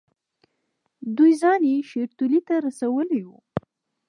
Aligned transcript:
دوی 1.17 1.31
ځان 1.41 1.61
یې 1.71 1.77
شیورتیلي 1.89 2.39
ته 2.47 2.53
رسولی 2.65 3.21
وو. 3.27 3.37